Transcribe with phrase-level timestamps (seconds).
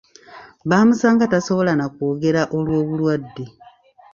[0.69, 3.45] Baamusanga tasobola na kwogera olw'obulwadde.